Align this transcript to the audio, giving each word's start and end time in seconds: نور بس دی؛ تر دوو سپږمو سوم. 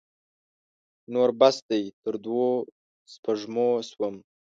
نور 1.13 1.29
بس 1.39 1.55
دی؛ 1.67 1.83
تر 2.01 2.15
دوو 2.23 2.49
سپږمو 3.13 3.67
سوم. 3.89 4.15